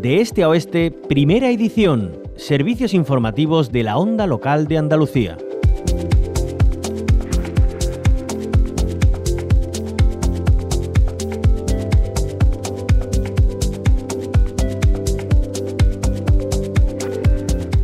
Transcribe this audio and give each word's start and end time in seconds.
De 0.00 0.22
este 0.22 0.44
a 0.44 0.48
oeste, 0.48 0.90
primera 0.90 1.50
edición. 1.50 2.22
Servicios 2.34 2.94
informativos 2.94 3.70
de 3.70 3.82
la 3.82 3.98
onda 3.98 4.26
local 4.26 4.66
de 4.66 4.78
Andalucía. 4.78 5.36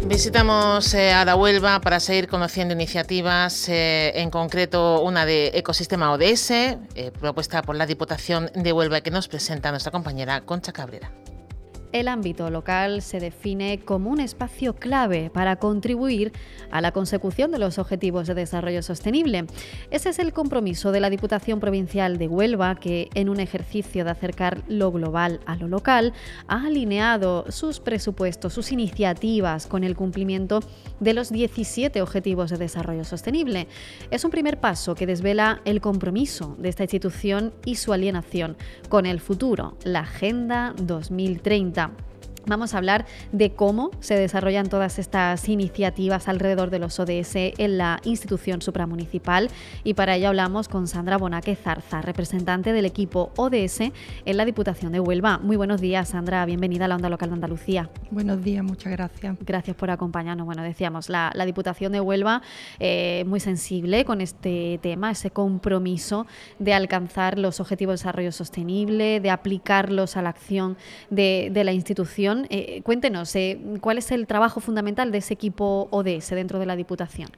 Visitamos 0.09 0.95
eh, 0.95 1.13
a 1.13 1.27
la 1.27 1.37
Huelva 1.37 1.83
para 1.83 2.01
seguir 2.01 2.29
conociendo 2.29 2.73
iniciativas, 2.73 3.69
eh, 3.69 4.23
en 4.23 4.31
concreto 4.31 5.03
una 5.03 5.27
de 5.27 5.51
Ecosistema 5.53 6.11
ODS, 6.13 6.51
eh, 6.51 6.79
propuesta 7.21 7.61
por 7.61 7.77
la 7.77 7.85
Diputación 7.85 8.51
de 8.55 8.73
Huelva 8.73 9.03
que 9.03 9.11
nos 9.11 9.29
presenta 9.29 9.71
nuestra 9.71 9.93
compañera 9.93 10.41
Concha 10.41 10.73
Cabrera. 10.73 11.11
El 11.97 12.09
ámbito 12.09 12.51
local 12.51 13.01
se 13.01 13.21
define 13.21 13.79
como 13.79 14.11
un 14.11 14.21
espacio 14.21 14.77
clave 14.77 15.31
para 15.33 15.57
contribuir 15.57 16.31
a 16.71 16.83
la 16.83 16.93
consecución 16.93 17.51
de 17.51 17.59
los 17.59 17.79
Objetivos 17.79 18.27
de 18.27 18.35
Desarrollo 18.35 18.83
Sostenible. 18.83 19.47
Ese 19.91 20.11
es 20.11 20.19
el 20.19 20.35
compromiso 20.35 20.93
de 20.93 21.01
la 21.01 21.09
Diputación 21.09 21.59
Provincial 21.59 22.19
de 22.19 22.29
Huelva, 22.29 22.75
que 22.75 23.09
en 23.15 23.31
un 23.31 23.41
ejercicio 23.41 24.05
de 24.05 24.11
acercar 24.11 24.63
lo 24.69 24.93
global 24.93 25.41
a 25.47 25.57
lo 25.57 25.69
local, 25.69 26.13
ha 26.49 26.67
alineado 26.67 27.51
sus 27.51 27.81
presupuestos, 27.81 28.53
sus 28.53 28.73
iniciativas 28.73 29.67
con 29.67 29.83
el 29.83 29.97
cumplimiento 29.97 30.61
de 31.01 31.15
los 31.15 31.31
17 31.31 32.03
Objetivos 32.03 32.51
de 32.51 32.59
Desarrollo 32.59 33.05
Sostenible. 33.05 33.69
Es 34.11 34.23
un 34.23 34.31
primer 34.31 34.61
paso 34.61 34.95
que 34.95 35.07
desvela 35.07 35.63
el 35.65 35.81
compromiso 35.81 36.57
de 36.59 36.69
esta 36.69 36.83
institución 36.83 37.55
y 37.65 37.77
su 37.77 37.95
alienación 37.95 38.59
con 38.91 39.07
el 39.07 39.19
futuro, 39.19 39.79
la 39.83 40.01
Agenda 40.01 40.75
2030. 40.77 41.86
사람 41.87 42.16
Vamos 42.49 42.75
a 42.75 42.79
hablar 42.79 43.07
de 43.33 43.51
cómo 43.55 43.91
se 43.99 44.15
desarrollan 44.15 44.69
todas 44.69 45.01
estas 45.01 45.49
iniciativas 45.49 46.29
alrededor 46.29 46.71
de 46.71 46.79
los 46.79 47.01
ODS 47.01 47.35
en 47.35 47.77
la 47.77 47.99
institución 48.05 48.63
supramunicipal 48.63 49.51
y 49.83 49.95
para 49.95 50.15
ello 50.15 50.29
hablamos 50.29 50.69
con 50.69 50.87
Sandra 50.87 51.19
Bonaque 51.19 51.57
Zarza, 51.57 52.03
representante 52.03 52.73
del 52.73 52.85
equipo 52.85 53.33
ODS 53.37 53.81
en 54.25 54.37
la 54.37 54.45
Diputación 54.45 54.93
de 54.93 55.01
Huelva. 55.01 55.39
Muy 55.39 55.57
buenos 55.57 55.81
días, 55.81 56.11
Sandra, 56.11 56.47
bienvenida 56.47 56.85
a 56.85 56.89
la 56.89 56.95
Onda 56.95 57.09
Local 57.09 57.31
de 57.31 57.35
Andalucía. 57.35 57.91
Buenos 58.13 58.41
días, 58.45 58.63
muchas 58.63 58.93
gracias. 58.93 59.37
Gracias 59.41 59.75
por 59.75 59.91
acompañarnos. 59.91 60.47
Bueno, 60.47 60.63
decíamos, 60.63 61.09
la, 61.09 61.33
Diputación 61.47 61.93
de 61.93 62.01
Huelva 62.01 62.43
eh, 62.79 63.25
muy 63.27 63.41
sensible 63.41 64.05
con 64.05 64.21
este 64.21 64.79
tema, 64.83 65.11
ese 65.11 65.31
compromiso 65.31 66.27
de 66.61 66.75
alcanzar 66.75 67.39
los 67.39 67.59
objetivos 67.59 67.95
de 67.95 68.05
desarrollo 68.05 68.31
sostenible, 68.31 69.19
de 69.21 69.31
aplicarlos 69.31 70.17
a 70.17 70.23
la 70.23 70.29
acción 70.29 70.77
de 71.11 71.63
la 71.65 71.73
institución 71.73 72.36
eh, 72.51 72.83
cuéntenos, 72.83 73.35
eh, 73.37 73.59
¿cuál 73.81 73.99
es 73.99 74.11
el 74.11 74.27
trabajo 74.27 74.61
fundamental 74.61 75.13
de 75.13 75.19
ese 75.19 75.35
equipo 75.35 75.89
ODS 75.91 76.31
dentro 76.31 76.59
de 76.59 76.67
la 76.67 76.77
Diputación? 76.77 77.29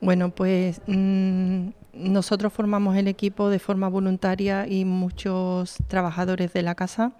Bueno, 0.00 0.30
pues 0.30 0.80
mm, 0.86 1.68
nosotros 1.94 2.52
formamos 2.52 2.96
el 2.96 3.08
equipo 3.08 3.48
de 3.48 3.58
forma 3.58 3.88
voluntaria 3.88 4.66
y 4.66 4.84
muchos 4.84 5.76
trabajadores 5.88 6.52
de 6.52 6.62
la 6.62 6.74
casa, 6.74 7.12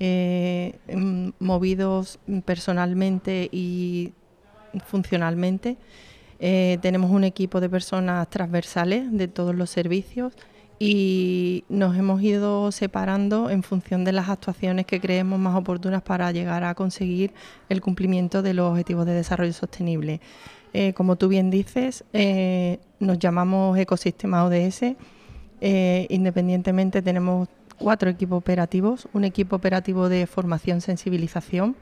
eh, 0.00 0.78
mm, 0.92 1.30
movidos 1.38 2.18
personalmente 2.44 3.48
y 3.52 4.12
funcionalmente. 4.86 5.76
tenemos 6.38 7.10
un 7.10 7.24
equipo 7.24 7.60
de 7.60 7.68
personas 7.68 8.30
transversales 8.30 9.10
de 9.10 9.26
todos 9.26 9.56
los 9.56 9.70
servicios 9.70 10.34
y 10.78 11.64
nos 11.68 11.96
hemos 11.96 12.22
ido 12.22 12.70
separando 12.70 13.50
en 13.50 13.62
función 13.62 14.04
de 14.04 14.12
las 14.12 14.28
actuaciones 14.28 14.86
que 14.86 15.00
creemos 15.00 15.38
más 15.38 15.56
oportunas 15.56 16.02
para 16.02 16.30
llegar 16.30 16.62
a 16.62 16.74
conseguir 16.74 17.32
el 17.68 17.80
cumplimiento 17.80 18.42
de 18.42 18.54
los 18.54 18.70
objetivos 18.70 19.04
de 19.06 19.14
desarrollo 19.14 19.52
sostenible. 19.52 20.20
Eh, 20.72 20.92
como 20.92 21.16
tú 21.16 21.28
bien 21.28 21.50
dices, 21.50 22.04
eh, 22.12 22.78
nos 23.00 23.18
llamamos 23.18 23.76
Ecosistema 23.76 24.44
ODS. 24.44 24.94
Eh, 25.60 26.06
independientemente 26.10 27.02
tenemos 27.02 27.48
cuatro 27.78 28.10
equipos 28.10 28.38
operativos, 28.38 29.08
un 29.12 29.24
equipo 29.24 29.56
operativo 29.56 30.08
de 30.08 30.26
formación, 30.26 30.80
sensibilización, 30.80 31.74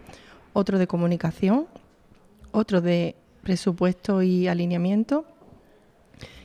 otro 0.54 0.78
de 0.78 0.86
comunicación, 0.86 1.66
otro 2.52 2.80
de 2.80 3.16
presupuesto 3.42 4.22
y 4.22 4.48
alineamiento 4.48 5.26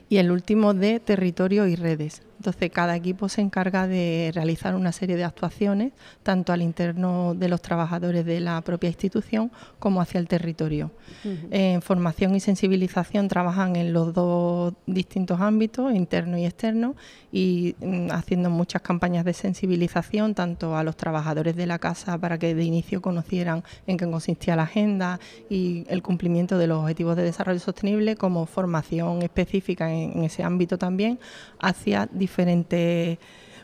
y 0.10 0.18
el 0.18 0.30
último 0.30 0.74
de 0.74 1.00
territorio 1.00 1.68
y 1.68 1.76
redes. 1.76 2.22
Entonces, 2.42 2.72
cada 2.72 2.96
equipo 2.96 3.30
se 3.30 3.40
encarga 3.40 3.88
de 3.88 4.32
realizar 4.34 4.74
una 4.74 4.92
serie 4.92 5.16
de 5.16 5.24
actuaciones, 5.24 5.94
tanto 6.24 6.52
al 6.52 6.64
interno 6.64 7.36
de 7.36 7.48
los 7.48 7.62
trabajadores 7.62 8.26
de 8.26 8.40
la 8.40 8.60
propia 8.62 8.88
institución 8.88 9.52
como 9.78 10.02
hacia 10.02 10.20
el 10.20 10.28
territorio. 10.28 10.90
En 11.52 11.84
formación 11.84 12.34
y 12.34 12.40
sensibilización 12.40 13.28
trabajan 13.28 13.76
en 13.76 13.94
los 13.94 14.16
dos 14.16 14.74
distintos 14.88 15.40
ámbitos, 15.40 15.94
interno 15.94 16.36
y 16.36 16.46
externo, 16.48 16.96
y 17.32 17.76
mm, 17.80 18.10
haciendo 18.10 18.50
muchas 18.50 18.82
campañas 18.82 19.24
de 19.24 19.34
sensibilización, 19.34 20.34
tanto 20.34 20.76
a 20.76 20.84
los 20.84 20.98
trabajadores 20.98 21.56
de 21.56 21.68
la 21.68 21.78
casa 21.78 22.18
para 22.18 22.40
que 22.40 22.56
de 22.56 22.64
inicio 22.64 23.04
conocieran 23.04 23.64
en 23.86 23.98
qué 23.98 24.10
consistía 24.10 24.56
la 24.56 24.64
agenda 24.64 25.20
y 25.48 25.86
el 25.90 26.02
cumplimiento 26.02 26.58
de 26.58 26.66
los 26.66 26.80
objetivos 26.80 27.16
de 27.16 27.22
desarrollo 27.22 27.60
sostenible, 27.60 28.16
como 28.16 28.48
formación 28.48 29.22
específica 29.22 29.94
en, 29.94 30.24
ese 30.24 30.42
ámbito 30.42 30.80
también 30.80 31.20
hacia 31.60 32.08
diferentes 32.12 32.31
diferentes 32.32 33.18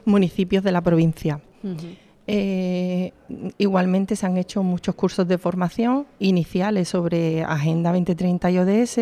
municipios 0.04 0.64
de 0.64 0.72
la 0.72 0.82
provincia. 0.82 1.40
Eh, 2.30 3.14
igualmente 3.58 4.18
se 4.18 4.26
han 4.26 4.38
hecho 4.38 4.62
muchos 4.62 4.96
cursos 4.96 5.26
de 5.28 5.38
formación 5.38 6.06
iniciales 6.20 6.90
sobre 6.90 7.44
Agenda 7.44 7.92
2030 7.92 8.52
y 8.52 8.58
ODS 8.58 9.00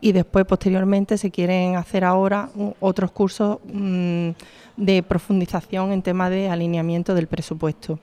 y 0.00 0.12
después 0.12 0.44
posteriormente 0.44 1.16
se 1.16 1.30
quieren 1.30 1.76
hacer 1.76 2.04
ahora 2.04 2.50
otros 2.80 3.12
cursos 3.12 3.58
mm, 3.72 4.30
de 4.76 5.02
profundización 5.04 5.92
en 5.92 6.02
tema 6.02 6.28
de 6.30 6.48
alineamiento 6.48 7.14
del 7.14 7.28
presupuesto. 7.28 8.00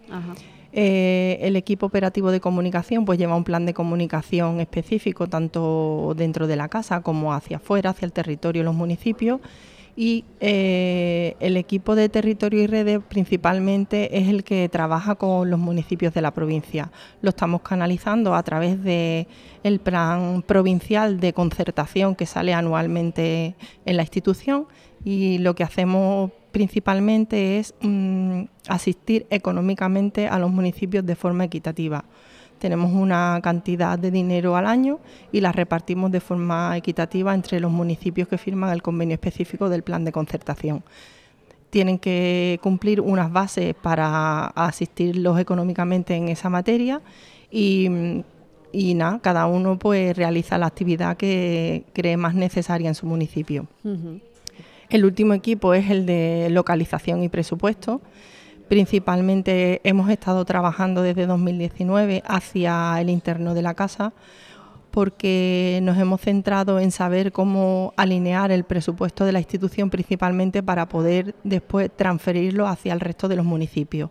Eh, 0.73 1.37
el 1.41 1.57
equipo 1.57 1.85
operativo 1.85 2.31
de 2.31 2.39
comunicación 2.39 3.03
pues 3.03 3.19
lleva 3.19 3.35
un 3.35 3.43
plan 3.43 3.65
de 3.65 3.73
comunicación 3.73 4.61
específico 4.61 5.27
tanto 5.27 6.13
dentro 6.15 6.47
de 6.47 6.55
la 6.55 6.69
casa 6.69 7.01
como 7.01 7.33
hacia 7.33 7.57
afuera, 7.57 7.89
hacia 7.89 8.05
el 8.05 8.13
territorio 8.13 8.61
y 8.61 8.65
los 8.65 8.73
municipios 8.73 9.41
y 10.01 10.25
eh, 10.39 11.35
el 11.39 11.57
equipo 11.57 11.93
de 11.93 12.09
territorio 12.09 12.63
y 12.63 12.65
redes 12.65 13.01
principalmente 13.07 14.17
es 14.17 14.29
el 14.29 14.43
que 14.43 14.67
trabaja 14.67 15.13
con 15.13 15.47
los 15.51 15.59
municipios 15.59 16.11
de 16.11 16.23
la 16.23 16.31
provincia. 16.31 16.91
Lo 17.21 17.29
estamos 17.29 17.61
canalizando 17.61 18.33
a 18.33 18.41
través 18.41 18.83
de 18.83 19.27
el 19.61 19.79
plan 19.79 20.41
provincial 20.41 21.19
de 21.19 21.33
concertación 21.33 22.15
que 22.15 22.25
sale 22.25 22.51
anualmente 22.55 23.53
en 23.85 23.95
la 23.95 24.01
institución 24.01 24.65
y 25.05 25.37
lo 25.37 25.53
que 25.53 25.63
hacemos 25.63 26.31
principalmente 26.51 27.59
es 27.59 27.75
mm, 27.81 28.45
asistir 28.69 29.27
económicamente 29.29 30.27
a 30.27 30.39
los 30.39 30.49
municipios 30.49 31.05
de 31.05 31.15
forma 31.15 31.43
equitativa. 31.43 32.05
Tenemos 32.61 32.91
una 32.93 33.39
cantidad 33.41 33.97
de 33.97 34.11
dinero 34.11 34.55
al 34.55 34.67
año 34.67 34.99
y 35.31 35.41
la 35.41 35.51
repartimos 35.51 36.11
de 36.11 36.19
forma 36.19 36.77
equitativa 36.77 37.33
entre 37.33 37.59
los 37.59 37.71
municipios 37.71 38.27
que 38.27 38.37
firman 38.37 38.71
el 38.71 38.83
convenio 38.83 39.15
específico 39.15 39.67
del 39.67 39.81
plan 39.81 40.05
de 40.05 40.11
concertación. 40.11 40.83
Tienen 41.71 41.97
que 41.97 42.59
cumplir 42.61 43.01
unas 43.01 43.31
bases 43.31 43.73
para 43.73 44.45
asistirlos 44.45 45.39
económicamente 45.39 46.13
en 46.13 46.29
esa 46.29 46.51
materia 46.51 47.01
y, 47.49 47.89
nada, 48.93 49.17
cada 49.23 49.47
uno 49.47 49.79
pues 49.79 50.15
realiza 50.15 50.59
la 50.59 50.67
actividad 50.67 51.17
que 51.17 51.85
cree 51.93 52.15
más 52.15 52.35
necesaria 52.35 52.89
en 52.89 52.95
su 52.95 53.07
municipio. 53.07 53.65
El 54.87 55.03
último 55.03 55.33
equipo 55.33 55.73
es 55.73 55.89
el 55.89 56.05
de 56.05 56.49
localización 56.51 57.23
y 57.23 57.29
presupuesto 57.29 58.01
Principalmente 58.71 59.81
hemos 59.83 60.09
estado 60.09 60.45
trabajando 60.45 61.01
desde 61.01 61.25
2019 61.25 62.23
hacia 62.25 63.01
el 63.01 63.09
interno 63.09 63.53
de 63.53 63.61
la 63.61 63.73
casa 63.73 64.13
porque 64.91 65.81
nos 65.83 65.97
hemos 65.97 66.21
centrado 66.21 66.79
en 66.79 66.91
saber 66.91 67.33
cómo 67.33 67.93
alinear 67.97 68.49
el 68.49 68.63
presupuesto 68.63 69.25
de 69.25 69.33
la 69.33 69.39
institución 69.39 69.89
principalmente 69.89 70.63
para 70.63 70.87
poder 70.87 71.35
después 71.43 71.91
transferirlo 71.93 72.65
hacia 72.65 72.93
el 72.93 73.01
resto 73.01 73.27
de 73.27 73.35
los 73.35 73.45
municipios. 73.45 74.09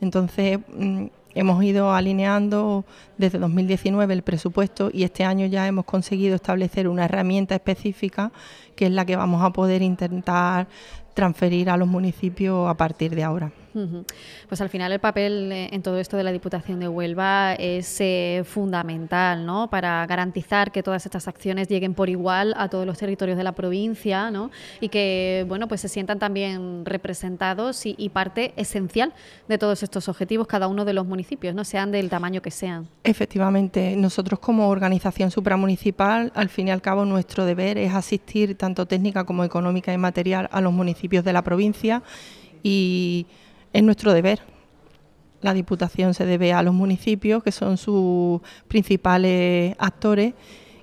Entonces, 0.00 0.58
mm, 0.76 1.06
hemos 1.36 1.62
ido 1.62 1.94
alineando 1.94 2.84
desde 3.16 3.38
2019 3.38 4.12
el 4.12 4.22
presupuesto 4.22 4.90
y 4.92 5.04
este 5.04 5.22
año 5.22 5.46
ya 5.46 5.68
hemos 5.68 5.84
conseguido 5.84 6.34
establecer 6.34 6.88
una 6.88 7.04
herramienta 7.04 7.54
específica 7.54 8.32
que 8.74 8.86
es 8.86 8.90
la 8.90 9.04
que 9.04 9.14
vamos 9.14 9.40
a 9.44 9.50
poder 9.50 9.82
intentar 9.82 10.66
transferir 11.14 11.70
a 11.70 11.76
los 11.76 11.86
municipios 11.86 12.68
a 12.68 12.76
partir 12.76 13.14
de 13.14 13.22
ahora. 13.22 13.52
Pues 14.48 14.60
al 14.60 14.68
final 14.68 14.92
el 14.92 14.98
papel 14.98 15.50
eh, 15.52 15.68
en 15.72 15.82
todo 15.82 15.98
esto 15.98 16.16
de 16.16 16.24
la 16.24 16.32
Diputación 16.32 16.80
de 16.80 16.88
Huelva 16.88 17.54
es 17.54 18.00
eh, 18.00 18.42
fundamental, 18.44 19.46
¿no? 19.46 19.70
Para 19.70 20.04
garantizar 20.06 20.72
que 20.72 20.82
todas 20.82 21.04
estas 21.06 21.28
acciones 21.28 21.68
lleguen 21.68 21.94
por 21.94 22.08
igual 22.08 22.54
a 22.56 22.68
todos 22.68 22.86
los 22.86 22.98
territorios 22.98 23.36
de 23.36 23.44
la 23.44 23.52
provincia, 23.52 24.30
¿no? 24.30 24.50
Y 24.80 24.88
que, 24.88 25.44
bueno, 25.48 25.68
pues 25.68 25.80
se 25.80 25.88
sientan 25.88 26.18
también 26.18 26.84
representados 26.84 27.86
y, 27.86 28.10
parte 28.10 28.52
esencial 28.56 29.12
de 29.46 29.56
todos 29.56 29.84
estos 29.84 30.08
objetivos, 30.08 30.48
cada 30.48 30.66
uno 30.66 30.84
de 30.84 30.92
los 30.92 31.06
municipios, 31.06 31.54
¿no? 31.54 31.64
Sean 31.64 31.92
del 31.92 32.10
tamaño 32.10 32.42
que 32.42 32.50
sean. 32.50 32.88
Efectivamente, 33.04 33.94
nosotros 33.96 34.40
como 34.40 34.68
organización 34.68 35.30
supramunicipal, 35.30 36.32
al 36.34 36.48
fin 36.48 36.68
y 36.68 36.70
al 36.72 36.82
cabo, 36.82 37.04
nuestro 37.04 37.44
deber 37.44 37.78
es 37.78 37.94
asistir 37.94 38.56
tanto 38.56 38.86
técnica 38.86 39.24
como 39.24 39.44
económica 39.44 39.92
y 39.92 39.98
material 39.98 40.48
a 40.50 40.60
los 40.60 40.72
municipios 40.72 41.24
de 41.24 41.32
la 41.32 41.42
provincia 41.42 42.02
y 42.62 43.26
es 43.72 43.82
nuestro 43.82 44.12
deber. 44.12 44.40
La 45.42 45.54
Diputación 45.54 46.14
se 46.14 46.26
debe 46.26 46.52
a 46.52 46.62
los 46.62 46.74
municipios, 46.74 47.42
que 47.42 47.52
son 47.52 47.76
sus 47.76 48.40
principales 48.68 49.74
actores, 49.78 50.34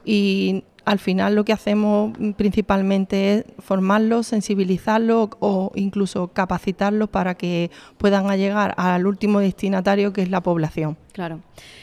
y 0.04 0.64
al 0.88 1.00
final 1.00 1.36
lo 1.36 1.44
que 1.44 1.52
hacemos 1.52 2.18
principalmente 2.38 3.34
es 3.34 3.46
formarlos, 3.60 4.28
sensibilizarlos 4.28 5.32
o 5.40 5.72
incluso 5.76 6.30
capacitarlos 6.30 7.10
para 7.10 7.36
que 7.36 7.72
puedan 7.98 8.26
llegar 8.38 8.74
al 8.78 9.06
último 9.06 9.40
destinatario 9.40 10.14
que 10.14 10.22
es 10.22 10.30
la 10.30 10.42
población. 10.42 10.98
Claro. 11.18 11.40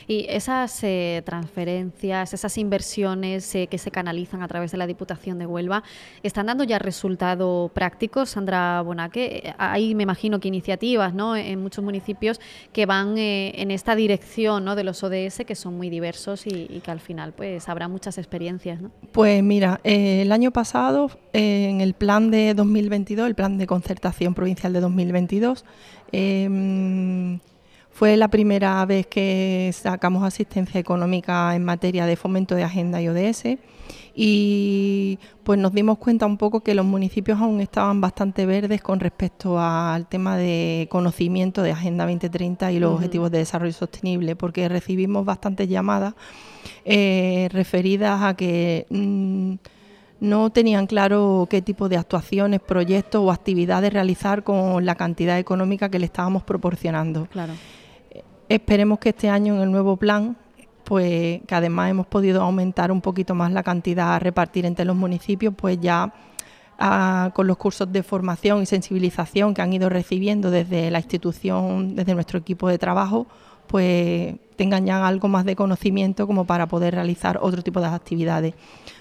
Y 0.07 0.27
esas 0.29 0.79
eh, 0.85 1.21
transferencias, 1.27 2.33
esas 2.33 2.57
inversiones 2.57 3.53
eh, 3.57 3.67
que 3.67 3.79
se 3.79 3.91
canalizan 3.91 4.45
a 4.45 4.47
través 4.47 4.71
de 4.71 4.79
la 4.79 4.87
Diputación 4.87 5.41
de 5.41 5.47
Huelva, 5.47 5.83
¿están 6.23 6.47
dando 6.47 6.63
ya 6.63 6.79
resultados 6.79 7.73
prácticos, 7.73 8.31
Sandra 8.31 8.81
Bonaque? 8.83 9.53
Hay, 9.59 9.97
me 9.97 10.05
imagino, 10.05 10.39
que 10.39 10.47
iniciativas 10.47 11.15
¿no? 11.15 11.35
en 11.35 11.61
muchos 11.61 11.83
municipios 11.83 12.41
que 12.73 12.87
van 12.87 13.19
eh, 13.19 13.61
en 13.61 13.73
esta 13.73 13.97
dirección 13.97 14.65
¿no? 14.65 14.77
de 14.77 14.85
los 14.85 15.03
ODS, 15.03 15.43
que 15.45 15.57
son 15.57 15.77
muy 15.77 15.91
diversos 15.91 16.47
y, 16.47 16.81
que 16.85 16.93
al 16.93 17.01
final 17.01 17.33
pues 17.33 17.69
habrá 17.69 17.89
muchas 17.89 18.19
experiencias. 18.19 18.81
¿no? 18.81 18.93
Pues 19.11 19.43
mira, 19.43 19.81
el 19.83 20.31
año 20.31 20.53
pasado, 20.53 21.11
en 21.33 21.81
el 21.81 21.95
plan 21.95 22.31
de 22.31 22.55
2022, 22.55 23.27
el 23.27 23.35
plan 23.35 23.59
de 23.59 23.67
concertación 23.67 24.33
provincial 24.33 24.73
de 24.73 24.79
2022, 24.79 25.65
fue 27.95 28.17
la 28.17 28.27
primera 28.27 28.85
vez 28.87 29.07
que 29.07 29.71
sacamos 29.73 30.25
asistencia 30.25 30.81
económica 30.81 31.55
en 31.55 31.65
materia 31.65 32.07
de 32.07 32.17
fomento 32.17 32.57
de 32.57 32.65
agenda 32.65 33.01
y 33.01 33.07
ODS 33.07 33.57
y 34.17 35.21
pues 35.45 35.61
nos 35.61 35.73
dimos 35.73 35.99
cuenta 35.99 36.27
un 36.27 36.37
poco 36.37 36.61
que 36.61 36.75
los 36.75 36.85
municipios 36.85 37.41
aún 37.41 37.61
estaban 37.61 38.01
bastante 38.01 38.47
verdes 38.47 38.83
con 38.83 38.99
respecto 38.99 39.61
al 39.61 40.09
tema 40.09 40.37
de 40.37 40.89
conocimiento 40.91 41.63
de 41.63 41.71
Agenda 41.71 42.05
2030 42.05 42.73
y 42.73 42.81
los 42.81 42.95
objetivos 42.95 43.31
de 43.31 43.39
desarrollo 43.39 43.73
sostenible, 43.73 44.35
porque 44.35 44.69
recibimos 44.69 45.25
bastantes 45.25 45.69
llamadas 45.69 46.15
eh, 46.85 47.49
referidas 47.53 48.23
a 48.23 48.35
que 48.35 48.87
mm, 48.91 49.55
no 50.19 50.51
tenían 50.51 50.89
claro 50.89 51.47
qué 51.49 51.63
tipo 51.63 51.89
de 51.89 51.97
actuaciones, 51.97 52.61
proyectos 52.61 53.23
o 53.25 53.31
actividades 53.31 53.93
realizar 53.93 54.43
con 54.43 54.85
la 54.85 54.97
cantidad 54.97 55.39
económica 55.39 55.91
que 55.91 56.01
le 56.01 56.07
estábamos 56.07 56.43
proporcionando. 56.43 57.27
Claro. 57.27 57.53
Esperemos 58.49 58.99
que 58.99 59.11
este 59.11 59.31
año 59.31 59.55
en 59.55 59.63
el 59.63 59.73
nuevo 59.73 59.97
plan, 59.97 60.37
pues 60.85 61.41
que 61.47 61.55
además 61.55 61.91
hemos 61.91 62.07
podido 62.07 62.43
aumentar 62.43 62.93
un 62.93 63.01
poquito 63.01 63.35
más 63.35 63.51
la 63.53 63.63
cantidad 63.63 64.15
a 64.15 64.19
repartir 64.19 64.67
entre 64.67 64.85
los 64.85 64.97
municipios, 64.97 65.55
pues 65.57 65.81
ya 65.81 66.13
ah, 66.79 67.31
con 67.35 67.47
los 67.47 67.57
cursos 67.57 67.91
de 67.91 68.03
formación 68.03 68.63
y 68.63 68.67
sensibilización 68.67 69.55
que 69.55 69.63
han 69.63 69.73
ido 69.73 69.89
recibiendo 69.89 70.51
desde 70.51 70.91
la 70.91 70.99
institución, 70.99 71.97
desde 71.97 72.15
nuestro 72.15 72.39
equipo 72.39 72.69
de 72.69 72.77
trabajo, 72.77 73.27
pues 73.67 74.35
tengan 74.57 74.85
ya 74.85 75.07
algo 75.07 75.29
más 75.29 75.47
de 75.47 75.57
conocimiento 75.57 76.27
como 76.27 76.45
para 76.45 76.67
poder 76.69 76.95
realizar 76.95 77.39
otro 77.41 77.63
tipo 77.63 77.81
de 77.81 77.87
actividades. 77.87 78.55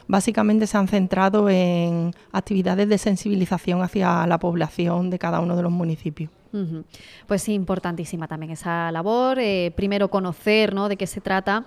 Básicamente 0.08 0.68
se 0.68 0.78
han 0.78 0.88
centrado 0.88 1.50
en 1.50 2.14
actividades 2.32 2.88
de 2.88 2.98
sensibilización 2.98 3.82
hacia 3.82 4.26
la 4.26 4.40
población 4.40 5.10
de 5.10 5.20
cada 5.20 5.42
uno 5.42 5.58
de 5.58 5.64
los 5.64 5.72
municipios. 5.72 6.32
Pues 7.28 7.50
importantísima 7.50 8.28
también 8.28 8.52
esa 8.52 8.92
labor. 8.92 9.40
Eh, 9.40 9.74
primero 9.76 10.10
conocer 10.10 10.74
¿no? 10.74 10.88
de 10.88 10.98
qué 10.98 11.08
se 11.08 11.22
trata 11.22 11.66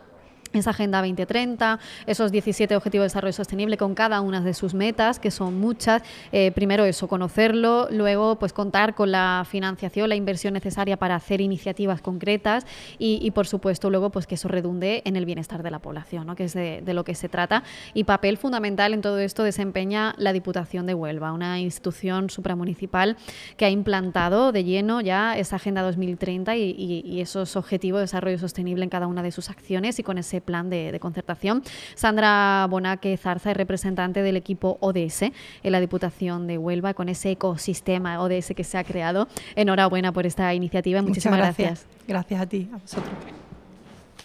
esa 0.57 0.71
Agenda 0.71 0.99
2030, 0.99 1.79
esos 2.07 2.33
17 2.33 2.77
Objetivos 2.77 3.05
de 3.05 3.07
Desarrollo 3.07 3.33
Sostenible 3.33 3.77
con 3.77 3.95
cada 3.95 4.21
una 4.21 4.41
de 4.41 4.55
sus 4.55 4.75
metas, 4.75 5.19
que 5.19 5.31
son 5.31 5.59
muchas. 5.59 6.03
Eh, 6.33 6.53
primero 6.53 6.85
eso, 6.85 7.09
conocerlo, 7.09 7.89
luego 7.91 8.37
pues 8.39 8.53
contar 8.53 8.95
con 8.95 9.11
la 9.11 9.47
financiación, 9.49 10.09
la 10.09 10.17
inversión 10.17 10.55
necesaria 10.55 10.97
para 10.97 11.15
hacer 11.15 11.41
iniciativas 11.41 12.01
concretas 12.01 12.67
y, 12.99 13.31
por 13.33 13.47
supuesto 13.47 13.91
luego 13.91 14.11
pues 14.11 14.27
que 14.27 14.37
eso 14.37 14.49
redunde 14.49 15.03
en 15.05 15.17
el 15.17 15.25
bienestar 15.25 15.63
de 15.63 15.71
la 15.71 15.79
población, 15.79 16.27
¿no? 16.27 16.37
que 16.37 16.45
es 16.45 16.55
de, 16.55 16.83
lo 16.87 17.05
que 17.05 17.15
se 17.15 17.29
trata. 17.29 17.63
Y 17.95 18.05
papel 18.05 18.37
fundamental 18.37 18.95
en 18.95 19.03
todo 19.03 19.19
esto 19.19 19.43
desempeña 19.43 20.15
la 20.19 20.33
Diputación 20.33 20.87
de 20.87 20.95
Huelva, 20.95 21.33
una 21.33 21.61
institución 21.61 22.31
supramunicipal 22.31 23.17
que 23.57 23.65
ha 23.65 23.71
implantado 23.71 24.53
de 24.53 24.65
lleno 24.65 25.01
ya 25.01 25.37
esa 25.37 25.57
Agenda 25.57 25.83
2030 25.83 26.57
y, 26.57 27.03
y 27.05 27.21
esos 27.21 27.57
Objetivos 27.57 27.99
de 27.99 28.03
Desarrollo 28.03 28.39
Sostenible 28.39 28.85
en 28.85 28.91
cada 28.91 29.07
una 29.07 29.23
de 29.23 29.31
sus 29.31 29.51
acciones 29.51 29.99
y 29.99 30.03
con 30.03 30.19
ese 30.19 30.41
plan 30.47 30.71
de, 30.71 30.97
concertación. 31.01 31.63
Sandra 31.95 32.67
Bonaque 32.71 33.15
Zarza 33.19 33.51
es 33.51 33.57
representante 33.57 34.23
del 34.23 34.37
equipo 34.37 34.79
ODS 34.81 35.23
en 35.23 35.73
la 35.73 35.81
Diputación 35.81 36.47
de 36.47 36.57
Huelva 36.57 36.95
con 36.95 37.11
ese 37.11 37.33
ecosistema 37.33 38.23
ODS 38.23 38.55
que 38.57 38.65
se 38.65 38.79
ha 38.79 38.85
creado. 38.85 39.29
Enhorabuena 39.57 40.13
por 40.13 40.25
esta 40.25 40.55
iniciativa. 40.55 41.03
Muchísimas 41.03 41.39
gracias. 41.39 41.87
Gracias 42.09 42.41
a 42.41 42.47
ti, 42.47 42.71
a 42.73 42.79
vosotros. 42.79 43.46